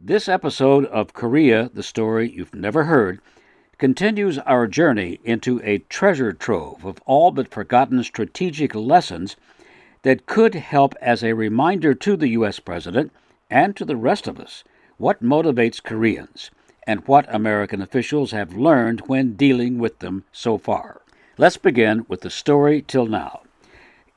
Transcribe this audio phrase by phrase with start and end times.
[0.00, 3.20] This episode of Korea, the story you've never heard,
[3.76, 9.36] continues our journey into a treasure trove of all but forgotten strategic lessons
[10.00, 12.58] that could help as a reminder to the U.S.
[12.58, 13.12] President
[13.50, 14.64] and to the rest of us
[14.96, 16.50] what motivates Koreans
[16.86, 21.02] and what American officials have learned when dealing with them so far.
[21.36, 23.42] Let's begin with the story till now.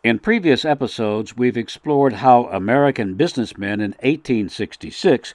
[0.05, 5.34] In previous episodes, we've explored how American businessmen in 1866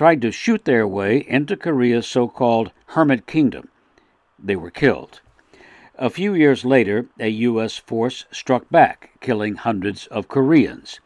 [0.00, 3.68] tried to shoot their way into Korea's so called Hermit Kingdom.
[4.38, 5.20] They were killed.
[5.98, 7.76] A few years later, a U.S.
[7.76, 11.00] force struck back, killing hundreds of Koreans.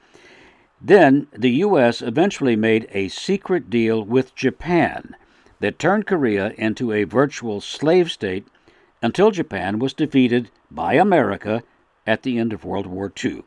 [0.80, 2.02] Then, the U.S.
[2.02, 5.16] eventually made a secret deal with Japan
[5.58, 8.46] that turned Korea into a virtual slave state
[9.02, 11.64] until Japan was defeated by America
[12.06, 13.42] at the end of World War II.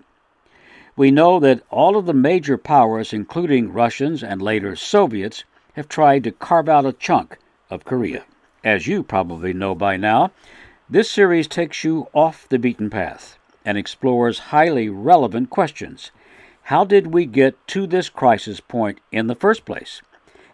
[0.98, 5.44] We know that all of the major powers, including Russians and later Soviets,
[5.76, 7.38] have tried to carve out a chunk
[7.70, 8.26] of Korea.
[8.64, 10.32] As you probably know by now,
[10.90, 16.10] this series takes you off the beaten path and explores highly relevant questions.
[16.64, 20.02] How did we get to this crisis point in the first place?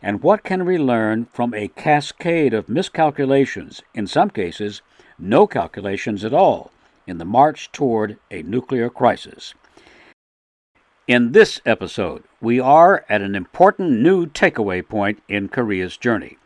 [0.01, 4.81] And what can we learn from a cascade of miscalculations, in some cases,
[5.17, 6.69] no calculations at all,
[7.07, 9.53] in the march toward a nuclear crisis.
[11.05, 16.37] In this episode, we are at an important new takeaway point in Korea's journey.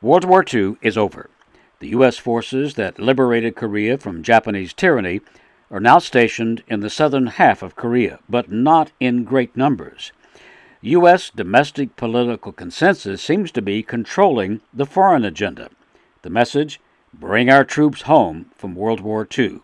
[0.00, 1.28] World War II is over.
[1.80, 2.16] The U.S.
[2.16, 5.20] forces that liberated Korea from Japanese tyranny
[5.70, 10.10] are now stationed in the southern half of Korea, but not in great numbers.
[10.80, 11.28] U.S.
[11.28, 15.68] domestic political consensus seems to be controlling the foreign agenda.
[16.22, 16.80] The message
[17.12, 19.60] bring our troops home from World War II.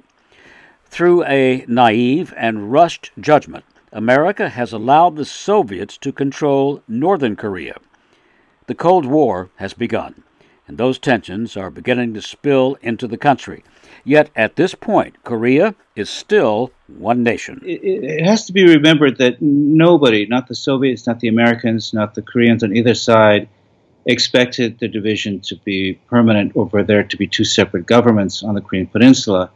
[0.84, 7.76] Through a naive and rushed judgment, America has allowed the Soviets to control northern Korea.
[8.66, 10.22] The Cold War has begun,
[10.66, 13.64] and those tensions are beginning to spill into the country.
[14.04, 17.60] Yet at this point, Korea is still one nation.
[17.64, 22.22] It, has to be remembered that nobody, not the Soviets, not the Americans, not the
[22.22, 23.48] Koreans on either side,
[24.06, 28.54] expected the division to be permanent or for there to be two separate governments on
[28.54, 29.50] the Korean Peninsula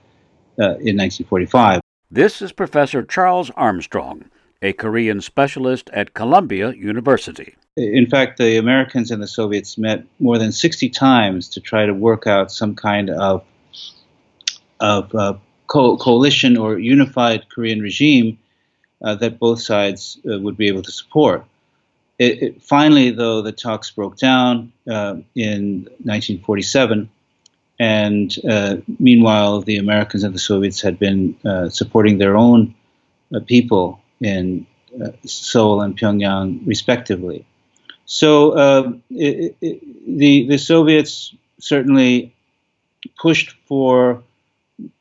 [0.59, 1.81] uh, in 1945.
[2.11, 4.27] This is Professor Charles Armstrong,
[4.63, 7.55] a Korean specialist at Columbia University.
[7.77, 11.93] In fact, the Americans and the Soviets met more than 60 times to try to
[11.93, 13.45] work out some kind of,
[14.81, 15.35] of uh,
[15.67, 18.39] co- coalition or unified Korean regime
[19.03, 21.45] uh, that both sides uh, would be able to support.
[22.19, 27.11] It, it, finally, though, the talks broke down uh, in 1947
[27.81, 32.75] and uh, meanwhile, the Americans and the Soviets had been uh, supporting their own
[33.47, 34.67] people in
[35.03, 37.47] uh, Seoul and Pyongyang, respectively.
[38.05, 39.81] So um, it, it,
[40.19, 42.35] the the Soviets certainly
[43.21, 44.23] pushed for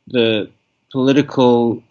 [0.07, 0.49] the
[0.91, 1.83] political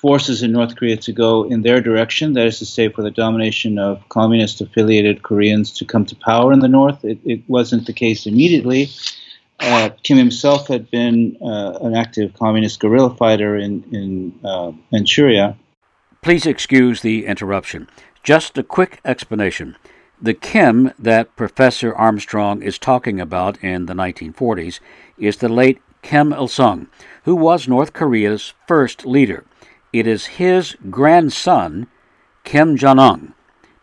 [0.00, 2.34] forces in North Korea to go in their direction.
[2.34, 6.60] That is to say, for the domination of communist-affiliated Koreans to come to power in
[6.60, 7.04] the North.
[7.04, 8.90] It, it wasn't the case immediately
[9.60, 15.56] uh, Kim himself had been uh, an active communist guerrilla fighter in, in uh, Manchuria.
[16.20, 17.88] Please excuse the interruption.
[18.22, 19.76] Just a quick explanation.
[20.20, 24.80] The Kim that Professor Armstrong is talking about in the 1940s
[25.16, 26.88] is the late Kim Il sung,
[27.22, 29.44] who was North Korea's first leader.
[29.92, 31.86] It is his grandson,
[32.42, 33.34] Kim Jong un,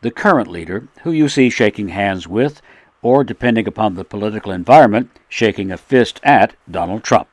[0.01, 2.62] the current leader, who you see shaking hands with
[3.01, 7.28] or, depending upon the political environment, shaking a fist at Donald Trump.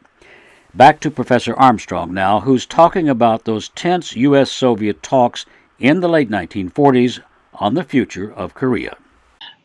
[0.75, 4.51] Back to Professor Armstrong now, who's talking about those tense U.S.
[4.51, 5.45] Soviet talks
[5.79, 7.21] in the late 1940s
[7.53, 8.97] on the future of Korea.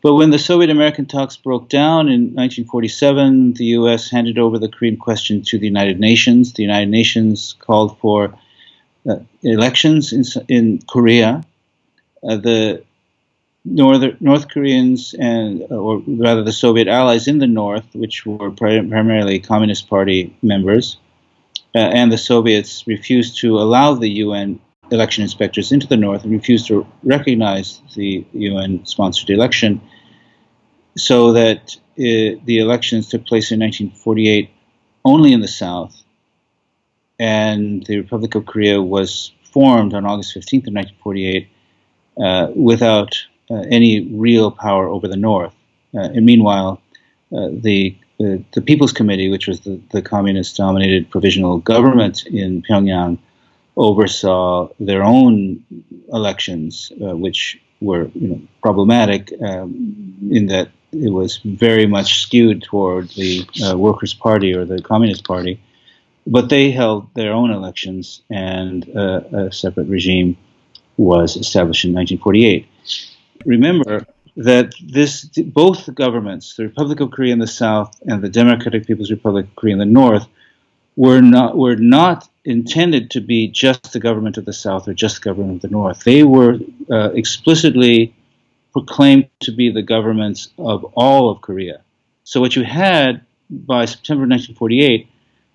[0.02, 4.10] But when the Soviet American talks broke down in 1947, the U.S.
[4.10, 6.52] handed over the Korean question to the United Nations.
[6.52, 8.34] The United Nations called for
[9.08, 11.42] uh, elections in, in Korea.
[12.22, 12.84] Uh, the
[13.74, 19.38] North, North Koreans and, or rather, the Soviet allies in the North, which were primarily
[19.40, 20.96] Communist Party members,
[21.74, 24.60] uh, and the Soviets refused to allow the UN
[24.90, 29.80] election inspectors into the North and refused to recognize the UN-sponsored election,
[30.96, 34.50] so that uh, the elections took place in 1948
[35.04, 35.94] only in the South,
[37.18, 41.48] and the Republic of Korea was formed on August 15th of 1948
[42.20, 45.54] uh, without uh, any real power over the North.
[45.94, 46.80] Uh, and meanwhile,
[47.32, 53.16] uh, the the People's Committee, which was the, the communist-dominated provisional government in Pyongyang,
[53.76, 55.64] oversaw their own
[56.12, 63.08] elections, which were you know, problematic, um, in that it was very much skewed toward
[63.10, 65.60] the uh, Workers' Party or the Communist Party.
[66.26, 70.36] But they held their own elections, and uh, a separate regime
[70.96, 72.66] was established in 1948.
[73.44, 74.06] Remember
[74.36, 79.10] that this both governments, the Republic of Korea in the south and the Democratic People's
[79.10, 80.26] Republic of Korea in the north,
[80.96, 85.16] were not were not intended to be just the government of the south or just
[85.16, 86.04] the government of the north.
[86.04, 86.58] They were
[86.90, 88.14] uh, explicitly
[88.72, 91.82] proclaimed to be the governments of all of Korea.
[92.24, 95.08] So what you had by September 1948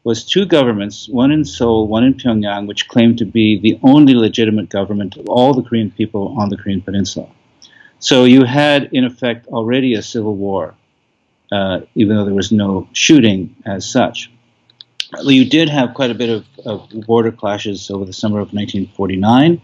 [0.03, 4.13] was two governments, one in Seoul, one in Pyongyang, which claimed to be the only
[4.13, 7.30] legitimate government of all the Korean people on the Korean Peninsula.
[8.04, 10.76] So you had, in effect, already a civil war,
[11.54, 14.30] uh, even though there was no shooting as such.
[15.22, 19.62] You did have quite a bit of, of border clashes over the summer of 1949,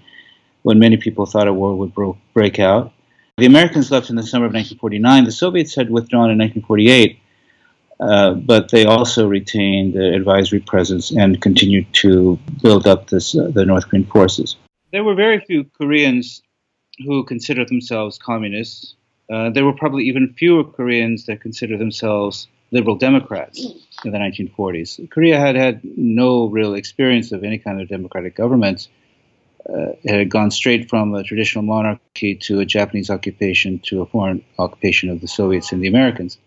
[0.62, 2.94] when many people thought a war would bro- break out.
[3.40, 5.26] The Americans left in the summer of 1949.
[5.26, 7.20] The Soviets had withdrawn in 1948,
[8.00, 13.52] uh, but they also retained the advisory presence and continued to build up this, uh,
[13.54, 14.56] the North Korean forces.
[14.94, 16.42] There were very few Koreans
[17.06, 18.96] who considered themselves communists.
[19.32, 23.60] Uh, there were probably even fewer Koreans that considered themselves liberal Democrats
[24.04, 25.10] in the 1940s.
[25.10, 28.88] Korea had had no real experience of any kind of democratic government
[29.68, 34.06] uh, it had gone straight from a traditional monarchy to a Japanese occupation to a
[34.06, 36.38] foreign occupation of the Soviets and the Americans.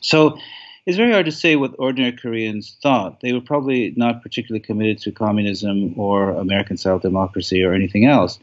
[0.00, 0.38] So
[0.84, 3.20] it's very hard to say what ordinary Koreans thought.
[3.20, 8.38] They were probably not particularly committed to communism or American style democracy or anything else.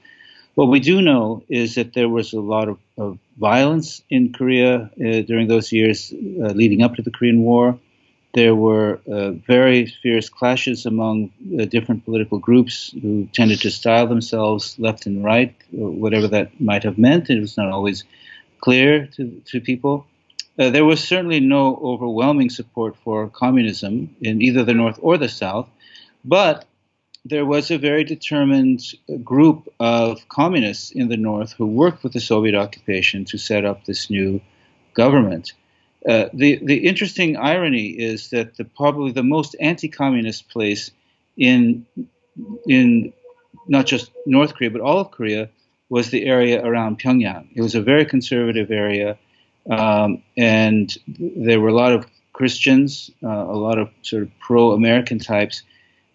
[0.56, 4.92] What we do know is that there was a lot of, of violence in Korea
[5.04, 7.78] uh, during those years uh, leading up to the Korean War.
[8.34, 14.08] There were uh, very fierce clashes among uh, different political groups who tended to style
[14.08, 17.30] themselves left and right, whatever that might have meant.
[17.30, 18.04] It was not always
[18.60, 20.06] clear to, to people.
[20.60, 25.30] Uh, there was certainly no overwhelming support for communism in either the North or the
[25.30, 25.68] South,
[26.24, 26.66] but
[27.26, 28.82] there was a very determined
[29.24, 33.86] group of communists in the North who worked with the Soviet occupation to set up
[33.86, 34.42] this new
[34.94, 35.54] government.
[36.08, 40.92] Uh, the the interesting irony is that the probably the most anti-communist place
[41.38, 41.86] in
[42.68, 43.14] in
[43.68, 45.50] not just North Korea but all of Korea
[45.90, 47.48] was the area around Pyongyang.
[47.56, 49.18] It was a very conservative area,
[49.70, 55.20] um, and there were a lot of Christians, uh, a lot of sort of pro-American
[55.20, 55.64] types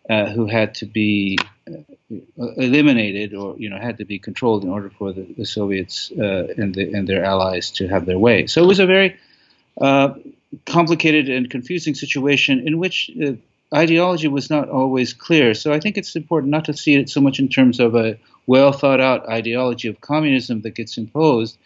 [0.08, 1.38] uh, who had to be
[1.68, 6.10] uh, eliminated or you know had to be controlled in order for the, the Soviets
[6.18, 8.46] uh, and, the, and their allies to have their way.
[8.46, 9.16] So it was a very
[9.80, 10.14] uh,
[10.66, 13.10] complicated and confusing situation in which
[13.74, 15.54] ideology was not always clear.
[15.54, 18.18] So I think it's important not to see it so much in terms of a
[18.46, 21.58] well thought out ideology of communism that gets imposed,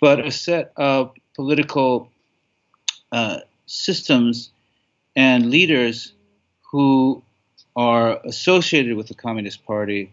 [0.00, 2.10] but a set of political
[3.10, 4.50] uh, systems
[5.14, 6.12] and leaders
[6.70, 7.22] who
[7.76, 10.12] are associated with the Communist Party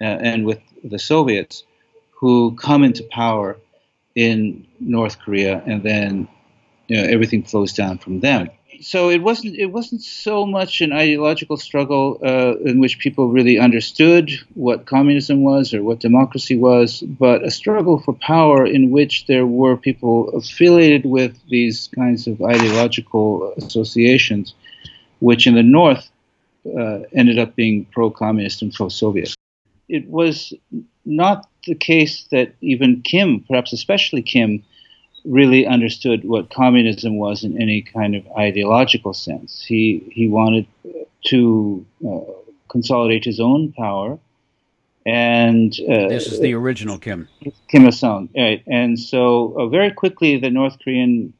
[0.00, 1.64] uh, and with the Soviets
[2.10, 3.56] who come into power
[4.14, 6.28] in North Korea and then
[6.88, 8.50] you know, everything flows down from them.
[8.80, 13.58] So it wasn't it wasn't so much an ideological struggle uh, in which people really
[13.58, 19.26] understood what communism was or what democracy was, but a struggle for power in which
[19.26, 24.54] there were people affiliated with these kinds of ideological associations,
[25.18, 26.10] which in the North
[26.78, 29.34] uh, ended up being pro-communist and pro-Soviet.
[29.88, 30.52] It was
[31.04, 34.62] not the case that even Kim, perhaps especially Kim,
[35.24, 39.62] really understood what communism was in any kind of ideological sense.
[39.62, 40.66] He he wanted
[41.26, 42.20] to uh,
[42.68, 44.18] consolidate his own power,
[45.04, 47.28] and uh, this is the original Kim
[47.68, 48.62] Kim Il Sung, right?
[48.66, 51.34] And so uh, very quickly, the North Korean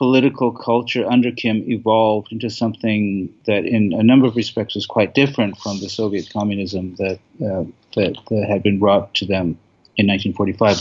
[0.00, 5.12] political culture under Kim evolved into something that, in a number of respects, was quite
[5.12, 7.64] different from the Soviet communism that uh,
[7.96, 9.58] that, that had been brought to them
[9.98, 10.80] in 1945.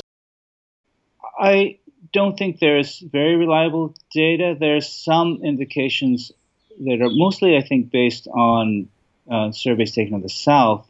[1.38, 1.80] I
[2.14, 4.56] don't think there's very reliable data.
[4.58, 6.32] There's some indications
[6.80, 8.88] that are mostly, I think, based on
[9.30, 10.88] uh, surveys taken in the South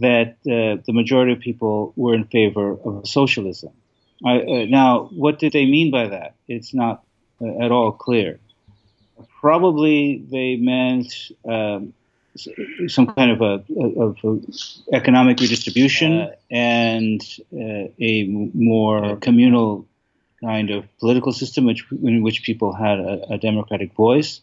[0.00, 3.72] that uh, the majority of people were in favor of socialism.
[4.24, 6.36] Uh, now, what did they mean by that?
[6.48, 7.03] It's not
[7.40, 8.38] at all clear.
[9.40, 11.92] Probably they meant um,
[12.88, 13.64] some kind of a,
[14.00, 14.40] of a
[14.92, 17.20] economic redistribution uh, and
[17.52, 18.24] uh, a
[18.54, 19.86] more communal
[20.42, 24.40] kind of political system which, in which people had a, a democratic voice.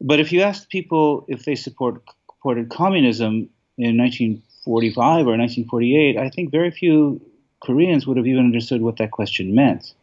[0.00, 2.02] But if you asked people if they support,
[2.42, 7.20] supported communism in 1945 or 1948, I think very few
[7.60, 9.94] Koreans would have even understood what that question meant.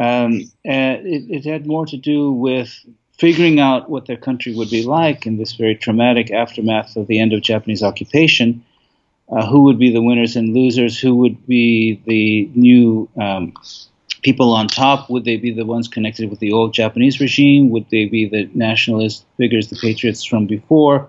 [0.00, 2.72] Um, it, it had more to do with
[3.18, 7.20] figuring out what their country would be like in this very traumatic aftermath of the
[7.20, 8.64] end of Japanese occupation.
[9.28, 10.98] Uh, who would be the winners and losers?
[10.98, 13.54] Who would be the new um,
[14.22, 15.08] people on top?
[15.08, 17.70] Would they be the ones connected with the old Japanese regime?
[17.70, 21.08] Would they be the nationalist figures, the patriots from before,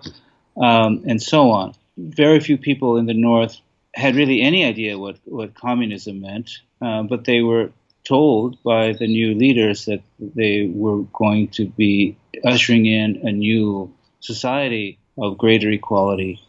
[0.61, 1.73] um, and so on?
[1.97, 3.57] Very few people in the North
[3.93, 7.71] had really any idea what, what communism meant, uh, but they were
[8.05, 13.93] told by the new leaders that they were going to be ushering in a new
[14.19, 16.39] society of greater equality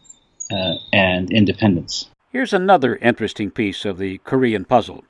[0.51, 2.09] uh, and independence.
[2.31, 5.03] Here's another interesting piece of the Korean puzzle.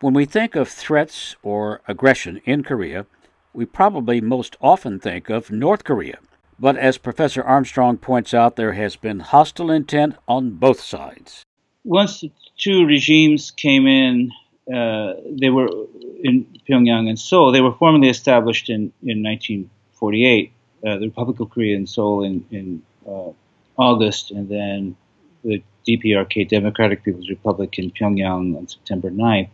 [0.00, 3.06] When we think of threats or aggression in Korea,
[3.52, 6.18] we probably most often think of North Korea.
[6.58, 11.42] But as Professor Armstrong points out, there has been hostile intent on both sides.
[11.84, 14.30] Once the two regimes came in
[14.70, 15.68] they were
[16.22, 17.52] in Pyongyang and Seoul.
[17.52, 20.52] They were formally established in, in 1948.
[20.86, 23.30] Uh, the Republic of Korea in Seoul in, in uh,
[23.76, 24.96] August, and then
[25.44, 29.48] the DPRK, Democratic People's Republic, in Pyongyang on September 9th.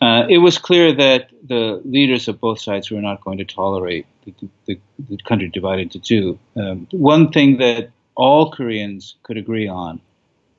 [0.00, 4.06] Uh, it was clear that the leaders of both sides were not going to tolerate
[4.24, 4.34] the,
[4.66, 4.78] the,
[5.08, 6.38] the country divided into two.
[6.54, 10.00] Um, one thing that all Koreans could agree on,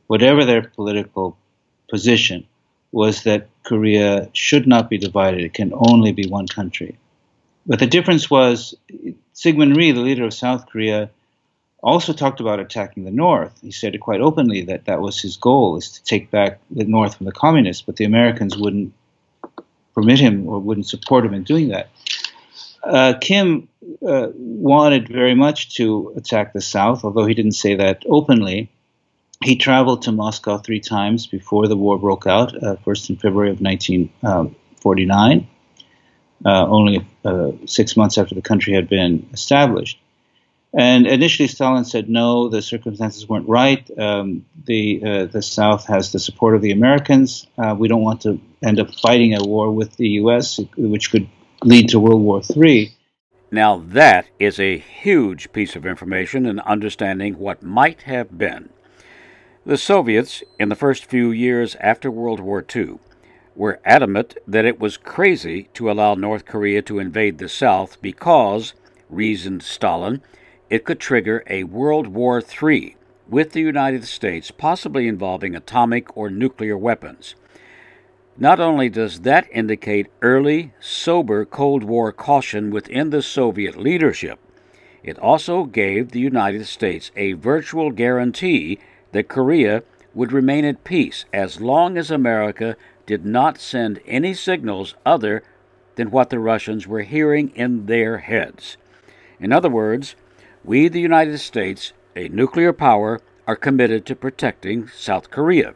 [0.08, 1.38] whatever their political
[1.90, 2.48] position,
[2.92, 5.42] was that Korea should not be divided.
[5.42, 6.98] It can only be one country.
[7.66, 8.76] But the difference was
[9.36, 11.10] Syngman Rhee, the leader of South Korea,
[11.84, 13.60] also talked about attacking the North.
[13.62, 16.86] He said it quite openly that that was his goal, is to take back the
[16.86, 17.84] North from the communists.
[17.86, 18.94] But the Americans wouldn't
[19.94, 21.90] permit him or wouldn't support him in doing that.
[22.82, 23.68] Uh, Kim
[24.08, 28.70] uh, wanted very much to attack the South, although he didn't say that openly
[29.44, 33.52] he traveled to Moscow three times before the war broke out, uh, first in February
[33.52, 35.48] of 1949,
[36.46, 40.00] uh, only uh, six months after the country had been established.
[40.74, 43.90] And initially, Stalin said no, the circumstances weren't right.
[43.98, 47.48] Um, the uh, the South has the support of the Americans.
[47.58, 51.28] Uh, we don't want to end up fighting a war with the U.S., which could
[51.64, 52.92] lead to World War III.
[53.50, 58.70] Now, that is a huge piece of information in understanding what might have been.
[59.68, 63.00] The Soviets, in the first few years after World War II,
[63.54, 68.76] were adamant that it was crazy to allow North Korea to invade the South because,
[69.10, 70.22] reasoned Stalin,
[70.70, 72.96] it could trigger a World War III
[73.28, 77.36] with the United States, possibly involving atomic or nuclear weapons.
[78.38, 84.40] Not only does that indicate early, sober Cold War caution within the Soviet leadership,
[85.04, 88.80] it also gave the United States a virtual guarantee
[89.12, 89.84] that Korea
[90.14, 95.44] would remain at peace as long as America did not send any signals other
[95.96, 98.78] than what the Russians were hearing in their heads.
[99.40, 100.16] In other words,
[100.64, 105.74] we, the United States, a nuclear power, are committed to protecting South Korea.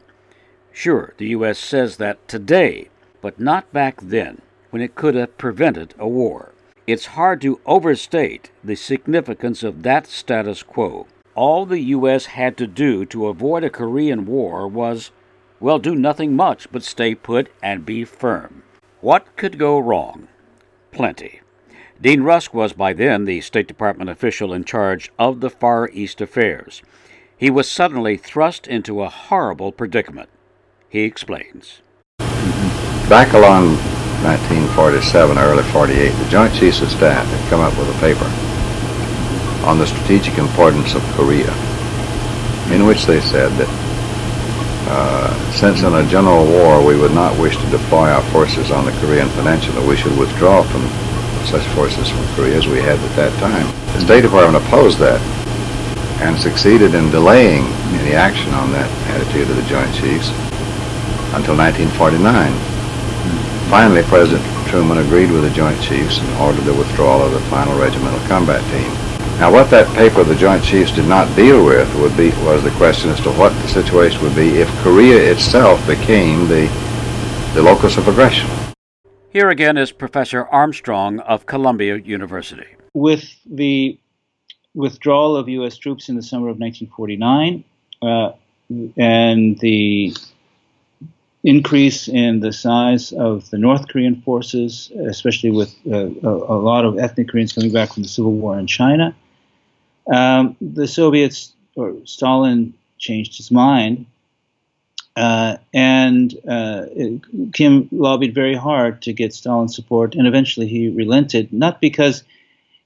[0.72, 1.58] Sure, the U.S.
[1.58, 2.90] says that today,
[3.22, 6.54] but not back then, when it could have prevented a war.
[6.88, 11.08] It's hard to overstate the significance of that status quo.
[11.34, 12.26] All the U.S.
[12.26, 15.12] had to do to avoid a Korean War was,
[15.62, 18.64] well, do nothing much but stay put and be firm.
[19.00, 20.28] What could go wrong?
[20.92, 21.40] Plenty.
[22.02, 26.20] Dean Rusk was by then the State Department official in charge of the Far East
[26.20, 26.82] affairs.
[27.38, 30.30] He was suddenly thrust into a horrible predicament.
[30.90, 31.82] He explains.
[33.08, 33.78] Back along
[34.24, 38.51] 1947, early 48, the Joint Chiefs of Staff had come up with a paper
[39.64, 41.52] on the strategic importance of Korea,
[42.74, 43.70] in which they said that
[44.90, 48.86] uh, since in a general war we would not wish to deploy our forces on
[48.86, 50.82] the Korean Peninsula, we should withdraw from
[51.46, 53.66] such forces from Korea as we had at that time.
[53.94, 55.22] The State Department opposed that
[56.22, 57.64] and succeeded in delaying
[57.98, 60.30] any action on that attitude of the Joint Chiefs
[61.34, 62.52] until 1949.
[63.70, 67.78] Finally, President Truman agreed with the Joint Chiefs and ordered the withdrawal of the final
[67.80, 69.01] regimental combat team.
[69.42, 72.64] Now, what that paper of the Joint Chiefs did not deal with would be was
[72.64, 76.70] the question as to what the situation would be if Korea itself became the
[77.56, 78.48] the locus of aggression.
[79.32, 82.68] Here again is Professor Armstrong of Columbia University.
[82.94, 83.98] With the
[84.76, 85.76] withdrawal of U.S.
[85.76, 87.64] troops in the summer of 1949
[88.04, 88.34] uh,
[88.96, 90.14] and the
[91.44, 96.86] increase in the size of the North Korean forces, especially with uh, a, a, lot
[96.86, 99.16] of ethnic Koreans coming back from the Civil War in China,
[100.14, 104.06] um, the Soviets or Stalin changed his mind
[105.16, 106.86] Uh, and uh,
[107.54, 112.24] Kim lobbied very hard to get Stalin's support, and eventually he relented, not because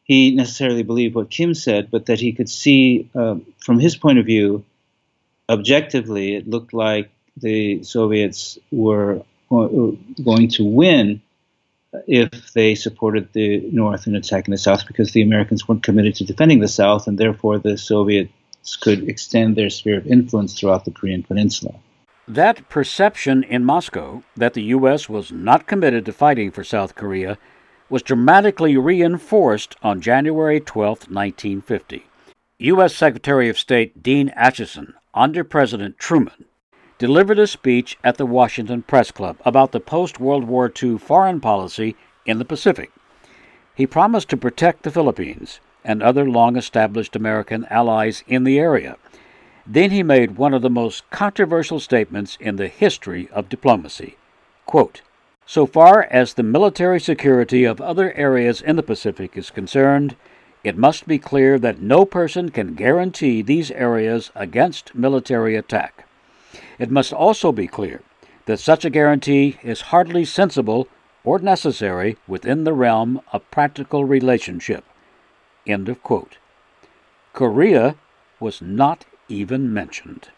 [0.04, 4.18] he necessarily believed what Kim said, but that he could see, uh, from his point
[4.20, 4.64] of view,
[5.48, 11.22] objectively, it looked like the Soviets were going to win
[12.08, 16.26] if they supported the North in attacking the South because the Americans weren't committed to
[16.26, 20.92] defending the South, and therefore the Soviets could extend their sphere of influence throughout the
[20.92, 21.76] Korean Peninsula.
[22.28, 25.08] That perception in Moscow that the U.S.
[25.08, 27.38] was not committed to fighting for South Korea
[27.88, 32.06] was dramatically reinforced on January 12, 1950.
[32.58, 32.96] U.S.
[32.96, 36.46] Secretary of State Dean Acheson, under President Truman,
[36.98, 41.42] delivered a speech at the Washington Press Club about the post World War II foreign
[41.42, 42.92] policy in the Pacific.
[43.74, 48.98] He promised to protect the Philippines and other long established American allies in the area
[49.68, 54.16] then he made one of the most controversial statements in the history of diplomacy.
[54.66, 55.02] Quote,
[55.48, 60.16] so far as the military security of other areas in the Pacific is concerned,
[60.64, 66.05] it must be clear that no person can guarantee these areas against military attack.
[66.78, 68.02] It must also be clear
[68.46, 70.88] that such a guarantee is hardly sensible
[71.24, 74.84] or necessary within the realm of practical relationship.
[75.66, 76.38] End of quote.
[77.34, 77.96] Korea
[78.40, 80.30] was not even mentioned.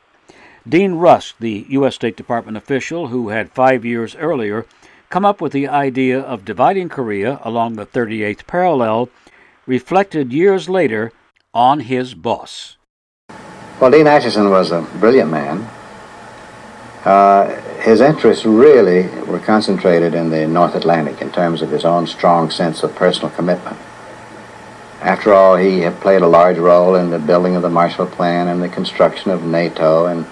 [0.68, 1.96] Dean Rusk, the U.S.
[1.96, 4.66] State Department official who had five years earlier
[5.10, 9.10] come up with the idea of dividing Korea along the 38th parallel,
[9.66, 11.12] reflected years later
[11.54, 12.78] on his boss.
[13.80, 15.70] Well, Dean Acheson was a brilliant man.
[17.08, 17.48] Uh,
[17.80, 22.52] his interests really were concentrated in the North Atlantic in terms of his own strong
[22.52, 23.78] sense of personal commitment.
[25.00, 28.50] After all, he had played a large role in the building of the Marshall Plan
[28.50, 30.08] and the construction of NATO.
[30.08, 30.26] And,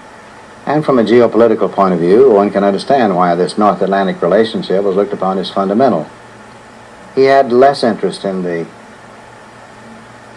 [0.66, 4.84] and from a geopolitical point of view, one can understand why this North Atlantic relationship
[4.84, 6.06] was looked upon as fundamental.
[7.14, 8.66] He had less interest in the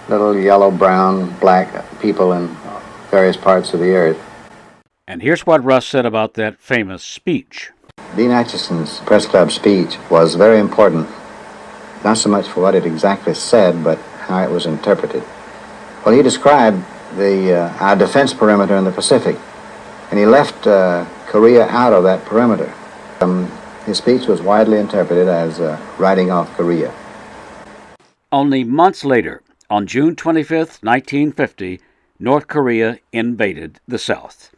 [0.08, 2.56] little yellow, brown, black people in
[3.12, 4.29] various parts of the earth.
[5.10, 7.72] And here's what Rusk said about that famous speech.
[8.16, 11.10] Dean Acheson's press club speech was very important,
[12.04, 15.24] not so much for what it exactly said, but how it was interpreted.
[16.06, 16.86] Well, he described
[17.18, 19.36] the uh, our defense perimeter in the Pacific,
[20.12, 22.72] and he left uh, Korea out of that perimeter.
[23.20, 23.52] Um,
[23.88, 26.94] his speech was widely interpreted as uh, writing off Korea.
[28.32, 29.42] Only months later,
[29.72, 31.82] on June 25, 1950,
[32.20, 34.52] North Korea invaded the South.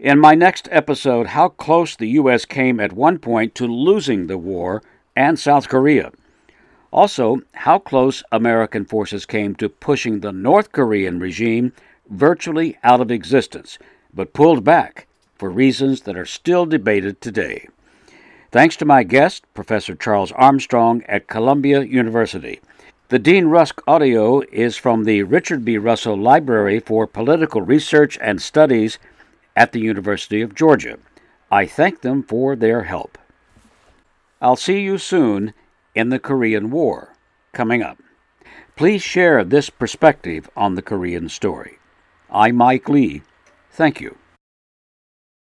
[0.00, 2.46] In my next episode, how close the U.S.
[2.46, 4.82] came at one point to losing the war
[5.14, 6.10] and South Korea.
[6.90, 11.74] Also, how close American forces came to pushing the North Korean regime
[12.08, 13.78] virtually out of existence,
[14.14, 17.68] but pulled back for reasons that are still debated today.
[18.50, 22.60] Thanks to my guest, Professor Charles Armstrong at Columbia University.
[23.10, 25.76] The Dean Rusk audio is from the Richard B.
[25.76, 28.98] Russell Library for Political Research and Studies
[29.56, 30.98] at the University of Georgia.
[31.50, 33.18] I thank them for their help.
[34.40, 35.52] I'll see you soon
[35.94, 37.14] in the Korean War
[37.52, 37.98] coming up.
[38.76, 41.78] Please share this perspective on the Korean story.
[42.30, 43.22] I'm Mike Lee.
[43.70, 44.16] Thank you.